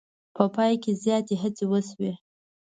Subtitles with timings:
[0.35, 2.13] په پای کې زیاتې هڅې وشوې.